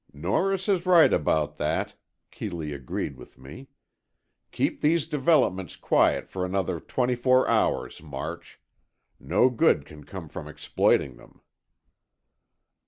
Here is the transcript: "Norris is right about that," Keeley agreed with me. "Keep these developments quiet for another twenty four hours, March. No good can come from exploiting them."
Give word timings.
"Norris 0.13 0.67
is 0.67 0.87
right 0.87 1.13
about 1.13 1.57
that," 1.57 1.93
Keeley 2.31 2.73
agreed 2.73 3.17
with 3.17 3.37
me. 3.37 3.67
"Keep 4.51 4.81
these 4.81 5.05
developments 5.05 5.75
quiet 5.75 6.27
for 6.27 6.43
another 6.43 6.79
twenty 6.79 7.13
four 7.15 7.47
hours, 7.47 8.01
March. 8.01 8.59
No 9.19 9.51
good 9.51 9.85
can 9.85 10.03
come 10.03 10.27
from 10.27 10.47
exploiting 10.47 11.17
them." 11.17 11.41